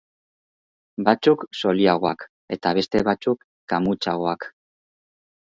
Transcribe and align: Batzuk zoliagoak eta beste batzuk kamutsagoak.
Batzuk 1.09 1.43
zoliagoak 1.59 2.25
eta 2.57 2.73
beste 2.79 3.05
batzuk 3.11 3.47
kamutsagoak. 3.75 4.53